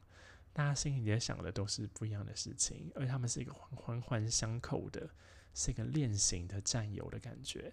[0.58, 5.08] 大家心里也想的都是不一样的事情，而他们是一个环环环相扣的，
[5.54, 7.72] 是一个恋行的占有的感觉。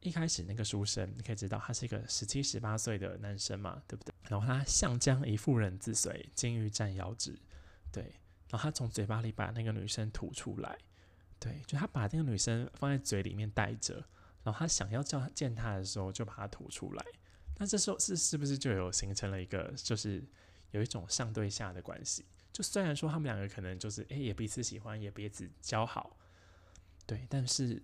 [0.00, 4.14] 一开始那个书生，你可以知道他是一个十七十八岁的男生嘛，对不对？
[4.30, 7.38] 然后他像将一妇人自随，金玉占腰指，
[7.92, 8.02] 对。
[8.48, 10.78] 然后他从嘴巴里把那个女生吐出来，
[11.38, 13.96] 对，就他把那个女生放在嘴里面带着，
[14.42, 17.04] 然后他想要叫见她的时候就把她吐出来。
[17.58, 20.24] 那这时候是是不是就有形成了一个，就是
[20.72, 22.26] 有一种上对下的关系？
[22.52, 26.18] 就虽然说他们两个可能就是哎也彼此喜欢，也彼此交好，
[27.06, 27.82] 对，但是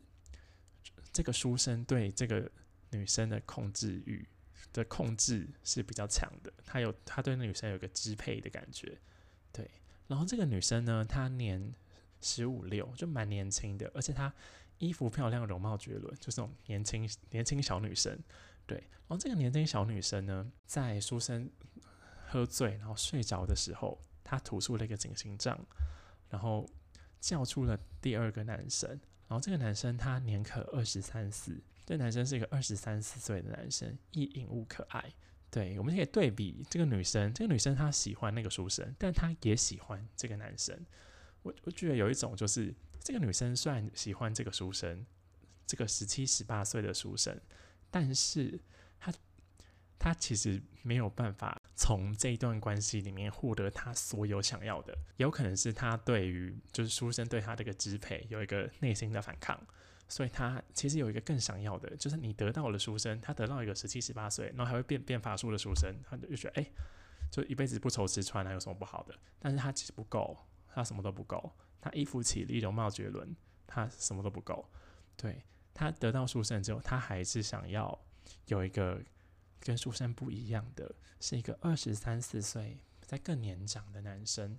[1.13, 2.51] 这个书生对这个
[2.91, 4.29] 女生的控制欲
[4.73, 8.99] 的控制是比较强的，他有他对那女生有个支配的感觉，
[9.53, 9.71] 对。
[10.07, 11.75] 然后这个女生呢，她年
[12.23, 14.33] 十五六，就蛮年轻的，而且她
[14.79, 18.19] 衣服漂亮，容貌绝伦，就是那种年轻年轻小女生。
[18.67, 21.51] 对，然后这个年轻小女生呢，在书生
[22.31, 25.59] 喝醉然后睡着的时候，他吐出了一个警醒杖，
[26.29, 26.69] 然后
[27.21, 28.89] 叫出了第二个男生。
[29.27, 35.13] 然后这个男生他年可二十三四，这男生是一个二十三四岁的男生，一隐物可爱。
[35.51, 40.79] 对，我们可以对比这个女生，这个女生她喜欢那个书生，但她也喜欢这个男生。
[41.43, 45.07] 我我觉得有一种就是，这个女生虽然喜欢这个书生，
[45.67, 47.39] 这个十七十八岁的书生，
[47.91, 48.61] 但是
[48.99, 49.13] 她
[49.99, 59.57] 她其实没有办法从这一段关系里面获得他所有想要的，有可能是他对于就是书生对他这个支配有一个内心的反抗。
[60.09, 66.67] 所以他其实有一个更想要的，就是你得到了书生，他得到一个十七十八岁，然后还会变变法术的书生，他就觉得哎，
[67.31, 69.15] 就一辈子不愁吃穿，还有什么不好的？
[69.39, 70.37] 但是他其实不够，
[70.75, 73.37] 他什么都不够，他衣服绮丽，容貌绝伦，
[73.67, 74.69] 他什么都不够。
[75.15, 77.97] 对他得到书生之后，他还是想要
[78.47, 79.01] 有一个
[79.61, 84.59] 跟书生不一样的，是一个二十三四岁在更年长的男生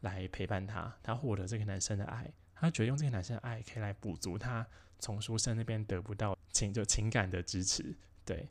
[0.00, 2.32] 来陪伴他，他获得这个男生的爱。
[2.54, 4.66] 他觉得用这个男生的爱可以来补足他
[4.98, 8.48] 从书生那边得不到情就情感的支持，对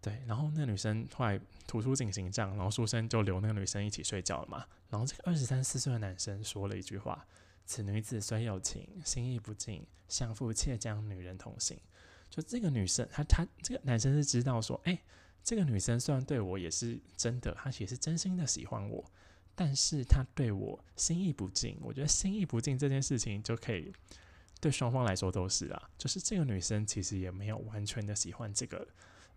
[0.00, 0.22] 对。
[0.26, 4.66] 然后那女生后来吐出警形杖，然后书生就留那个女生一起睡觉了嘛。
[4.88, 7.26] 然后这个二十三四岁的男生说了一句话
[7.66, 11.78] ：“此女子虽有情，心意不尽，相负妾将女人同行。”
[12.30, 14.98] 就这个女生，她她这个男生是知道说，哎，
[15.42, 19.04] 这个女生虽然对我也是真的，她也是真心的喜欢我。
[19.56, 23.92] 但是她对我心意不尽，我觉得心意不尽这件事情就可以
[24.60, 28.88] 对双方来说都是啊，就是这个女生其实也没有完全的喜欢这个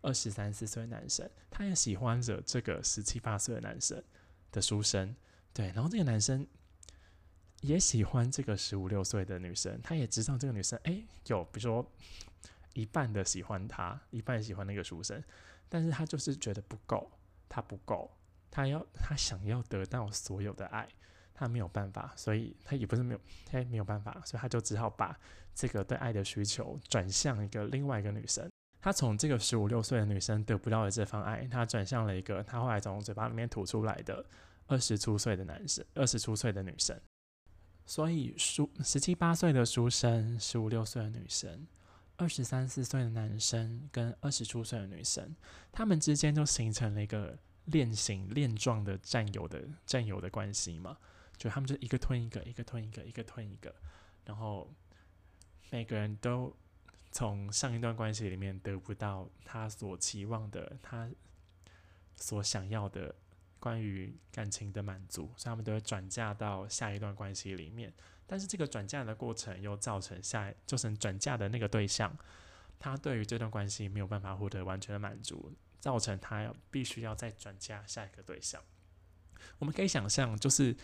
[0.02, 4.04] 二十三四岁男生，她也喜欢着这个十七八岁的男生
[4.52, 5.16] 的书生，
[5.54, 6.48] 对，然后这个男生
[7.62, 11.92] 也喜欢这个十五六岁的女生，他也知道这个女生哎有比如说
[12.78, 15.22] 一半的喜欢他，一半喜欢那个书生，
[15.68, 17.12] 但是他就是觉得不够，
[17.50, 18.16] 他不够，
[18.52, 20.88] 他要他想要得到所有的爱，
[21.34, 25.20] 他没有办法，所以他也不是没有，他没有办法，所以他就只好把
[25.56, 28.48] 这个对爱的需求转向一个另外一个女生。
[28.80, 34.24] 他从这个十五六岁的女生得不到的这份爱，他转向了一个他后来从嘴巴里面吐出来的
[34.68, 36.96] 二十出岁的男生，二十出岁的女生。
[37.88, 41.66] 所以书十七八岁的书生，十五六岁的女生，
[42.18, 45.36] 二十三四岁的男生跟二十出岁的女生，
[45.72, 50.98] 他们之间就形成了一个链形链状的占有的占有的关系嘛，
[51.38, 53.74] 就他们就一个吞一个，一个吞一个，一个吞一个，
[54.26, 54.70] 然后
[55.70, 56.56] 每个人都
[57.12, 61.10] 从上一段关系里面得不到他所期望的，他
[62.16, 63.16] 所想要的。
[63.60, 67.92] 关于感情的满足，所以他们都会转嫁到下一段关系里面。
[68.28, 72.16] 但是这个转嫁的过程又造成下，就是转嫁的那个对象，
[72.78, 78.62] 他对于这段关系没有办法获得完全的满足，造成他要必须要再转嫁下一个对象。
[79.58, 80.76] 我们可以想象，就是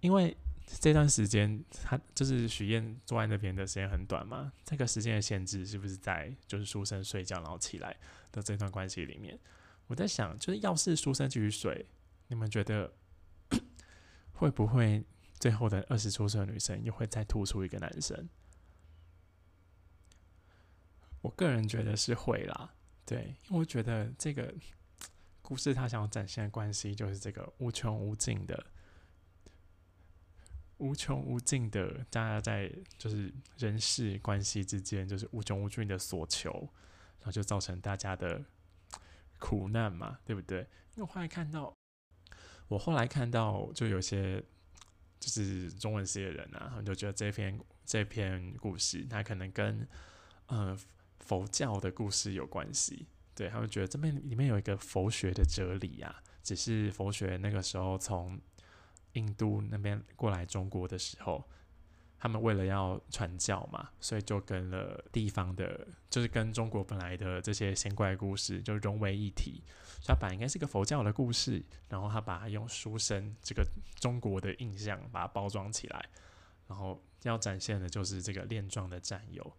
[0.00, 0.36] 因为
[0.80, 7.96] 这段时间他就是许愿坐在那边的时间很短嘛，这个时间的限制是不是在就是书生睡觉然后起来
[8.30, 9.38] 的这段关系里面？
[9.88, 11.86] 我在想，就是要是书生继续睡。
[12.28, 12.92] 你们觉得
[14.34, 15.02] 会不会
[15.38, 18.28] 最后的二十出生的女生又会再突出一个男生？
[21.20, 22.74] 我个人觉得是会啦，
[23.04, 24.54] 对，因为我觉得这个
[25.42, 28.66] 故事他想要展现的关系就是这个无穷无尽的、
[30.78, 36.50] 无穷无尽的，大家在就是人事关系之间就是无穷无尽的所求，
[37.18, 38.44] 然后就造成大家的
[39.38, 40.60] 苦难嘛，对不对？
[40.94, 41.74] 因为我后来看到。
[42.68, 44.44] 我后来看到，就有些
[45.18, 49.86] 就是中文系的人啊，他们就觉得这篇这篇故事，它可能跟
[50.46, 50.78] 呃
[51.20, 53.06] 佛教的故事有关系。
[53.34, 58.40] 对他们觉得这边里面有一个佛学的哲理啊，只是佛学那个时候从
[59.12, 61.48] 印度那边过来中国的时候。
[62.18, 69.62] 他们为了要传教嘛，所以就跟了地方的，就是跟中国本来的这些仙怪故事就融为一体。
[70.04, 73.64] 他本来应该是个佛教的故事，然后他把它用书生这个
[74.00, 76.08] 中国的印象把它包装起来，
[76.66, 79.56] 然后要展现的就是这个恋状的占有，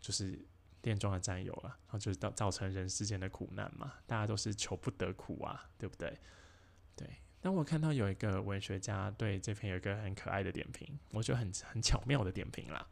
[0.00, 0.38] 就是
[0.82, 6.18] 恋状的占有啊，然后就是造造成人世间的苦难嘛，大家都是求不得苦啊，对不对？
[6.96, 7.06] 对。
[7.42, 12.86] 当我看到有一个文学家对这篇有一个很可爱的点评，我觉得很很巧妙的点评啦。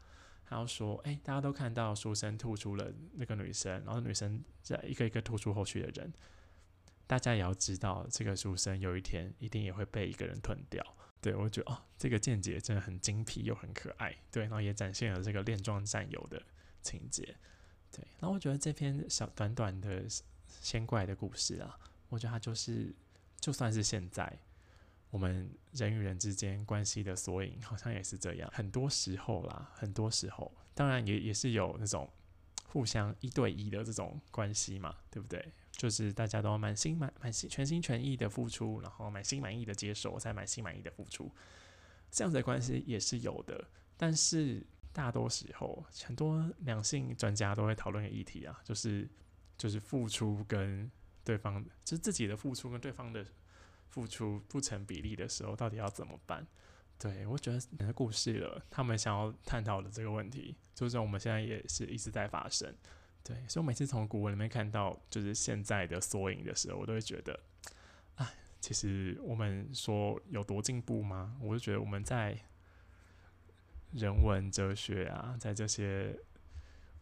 [0.45, 6.13] 他说：“哎，大家都看到书生吐出了那个女生，然后女生在一个一个吐出后续的人，
[7.07, 10.85] 大家也要知道，这个书生有一天一定也会被一个人吞掉。”
[11.21, 14.13] 对我觉得哦，这个见解真的很精辟又很可爱。
[14.29, 16.43] 对，然后也展现了这个恋状战友的
[16.81, 17.23] 情节。
[17.89, 20.05] 对，然后我觉得这篇小短短的
[20.49, 21.79] 仙怪的故事啊，
[22.09, 22.93] 我觉得它就是。
[23.41, 24.39] 就算是现在，
[25.09, 28.49] 我们人与人之间关系的缩影，好像也是这样。
[28.53, 32.07] 很多时候啦，很多时候，当然也也是有那种
[32.67, 35.51] 互相一对一的这种关系嘛，对不对？
[35.71, 41.31] 就是大家都满心满满心全心全意的付出，然后满心满意的接受，再满心满意的付出，
[42.11, 43.67] 这样子的关系也是有的。
[43.97, 44.63] 但是
[44.93, 49.09] 大多时候，很多两性专家都会讨论的议题啊，就是
[49.57, 50.89] 就是付出跟。
[51.23, 53.25] 对方就是自己的付出跟对方的
[53.89, 56.47] 付出不成比例的时候，到底要怎么办？
[56.97, 62.73] 对我觉得你的故事了，他们想要探讨的这个问题，就是我们现在也是一直在发生。
[63.23, 67.39] 对，所以我每次从古文里面看到就是现在的缩影的时候，我都会觉得，
[68.15, 68.27] 哎，
[68.59, 71.37] 其实我们说有多进步吗？
[71.39, 72.37] 我就觉得我们在
[73.91, 76.17] 人文哲学啊，在这些。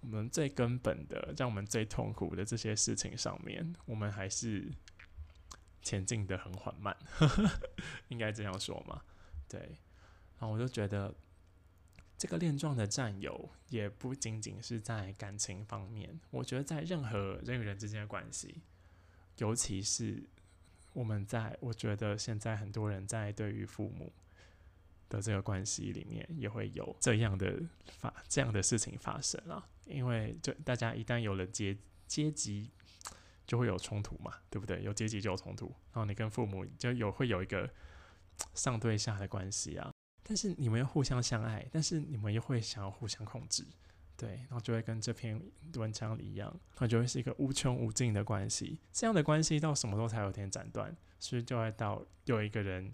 [0.02, 4.72] 我们最根本的，让我们最痛苦的这些事情上面，我们还是
[5.82, 6.96] 前进的很缓慢，
[8.08, 9.02] 应该这样说嘛？
[9.48, 9.60] 对。
[10.40, 11.14] 然后我就觉得，
[12.18, 18.62] 这个恋状的占有也不仅仅是在感情方面，我觉得在任何人与人之间的关系，
[19.38, 20.24] 尤其是
[20.94, 24.14] 我们在，我觉得现在很多人在对于父母。
[25.10, 27.60] 的这个关系里面也会有这样的
[27.98, 31.78] 发这样的事情发生啊，因为就大家一旦有了阶
[32.08, 32.72] 阶级，
[33.46, 34.82] 就会有冲突嘛，对不对？
[34.84, 37.70] 有阶级就有冲突，然后你跟父母就有会有一个
[38.54, 39.92] 上对下的关系啊。
[40.24, 43.66] 但是你们又互相相爱，但是你们又会想要互相控制，
[44.16, 45.42] 对，然后就会跟这篇
[45.76, 48.80] 文章里一样，它就会是一个无穷无尽的关系。
[48.92, 50.96] 这样的关系到什么时候才有天斩断？
[51.20, 52.94] 所以就会到有一个人。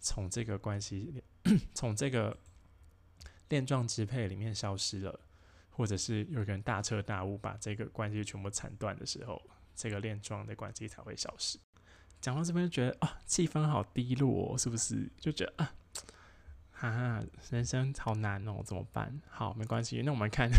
[0.00, 1.24] 从这个关系，
[1.74, 2.38] 从这个
[3.48, 5.20] 链状支配里面消失了，
[5.78, 9.40] 或者是有个人大彻大悟，把这个关系全部斩断的时候，
[9.76, 11.56] 这个链状的关系才会消失。
[12.20, 15.08] 讲到这边就觉得啊，气氛好低落，哦，是不是？
[15.20, 15.72] 就觉得啊，
[16.80, 19.22] 啊，人生好难哦，怎么办？
[19.28, 20.50] 好，没关系，那我们看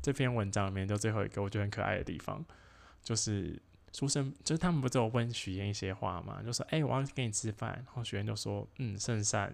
[0.00, 2.42] 这篇文章里面就最后一个我觉得很可爱的地方，
[3.02, 3.60] 就是
[3.92, 9.52] 书生，就是他们不是有问许愿一些话嘛，就说：“哎，我要跟你吃饭。”然后许愿就说：“嗯，圣善。”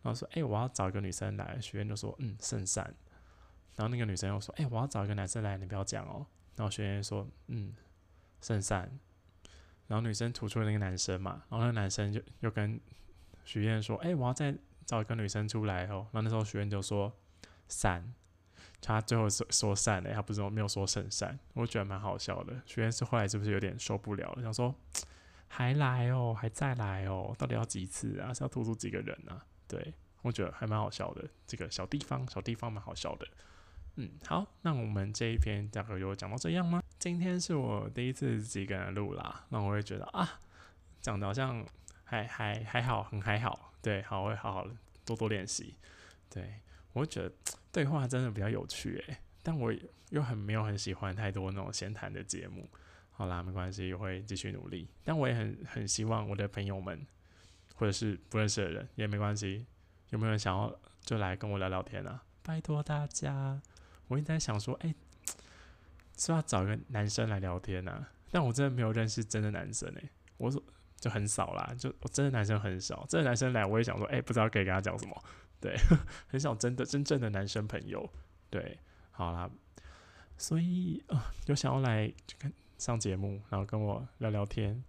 [0.00, 2.94] 然后说：“哎，我要找一个女生来。”许愿就说：“嗯，圣善。”
[3.78, 6.26] 然后那个女生又说：“哎，我要找一个男生来，你不要讲哦。”
[6.56, 7.72] 然后许愿说：“嗯，
[8.40, 8.90] 圣善。”
[9.86, 12.78] 然后女生吐出了那个男生嘛，然后那个男生就又跟
[13.44, 14.52] 许愿说：“哎，我要再
[14.84, 17.12] 找一个女生出来哦。”然后那时候许愿就说
[17.68, 18.12] ：“散。”
[18.80, 22.60] 他最后说说散了，他不是说没有说圣善，我觉得蛮好笑的。
[22.66, 24.74] 许愿是后来是不是有点受不了了，想说
[25.48, 28.32] 还来哦，还再来哦，到底要几次啊？
[28.34, 29.44] 是要吐出几个人啊？
[29.66, 33.26] 对我觉得还蛮好笑的，这个小地方小地方蛮好笑的。
[34.00, 36.80] 嗯，好，那我们这一篇大概有讲到这样吗？
[37.00, 40.38] 今天是我第一次自己跟人录啦，那我会觉得啊，
[41.00, 41.66] 讲的好像
[42.04, 45.74] 还还还好，很还好，对，好，我会好好的多多练习。
[46.30, 46.60] 对
[46.92, 47.32] 我会觉得
[47.72, 49.74] 对话真的比较有趣诶，但我
[50.10, 52.68] 又很没有很喜欢太多那种闲谈的节目。
[53.10, 54.88] 好啦，没关系，我会继续努力。
[55.02, 57.04] 但我也很很希望我的朋友们
[57.74, 59.66] 或者是不认识的人也没关系，
[60.10, 62.22] 有没有人想要就来跟我聊聊天啊？
[62.44, 63.60] 拜托大家。
[64.08, 64.94] 我一直在想说，哎，
[66.16, 68.06] 是要找一个男生来聊天呐？
[68.30, 70.62] 但我真的没有认识真的男生哎，我说
[70.96, 73.06] 就很少啦，就我真的男生很少。
[73.08, 75.24] 真的男生来，我也想说，哎，不知道可以跟他讲什么，
[75.60, 75.76] 对，
[76.28, 78.10] 很少真的真正的男生朋友，
[78.50, 78.78] 对，
[79.10, 79.50] 好啦，
[80.36, 84.82] 所以啊，有想要来跟上节目，然后跟我聊聊天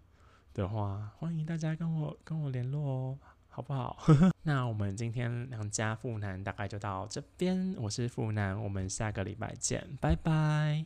[0.54, 3.20] 的话，欢迎大家跟我跟我联络哦。
[3.50, 3.98] 好不好？
[4.44, 7.76] 那我们今天两家富男大概就到这边。
[7.78, 10.86] 我是富男，我们下个礼拜见，拜拜。